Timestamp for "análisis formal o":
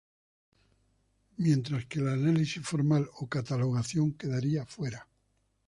2.09-3.27